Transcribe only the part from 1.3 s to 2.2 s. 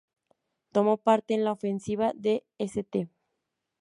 en la ofensiva